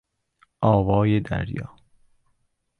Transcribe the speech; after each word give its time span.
آوای 0.61 1.19
دریا 1.19 1.69